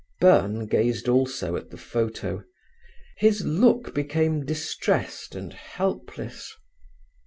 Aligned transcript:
Byrne 0.19 0.65
gazed 0.65 1.07
also 1.07 1.55
at 1.55 1.69
the 1.69 1.77
photo. 1.77 2.43
His 3.17 3.45
look 3.45 3.93
became 3.93 4.43
distressed 4.43 5.35
and 5.35 5.53
helpless. 5.53 6.55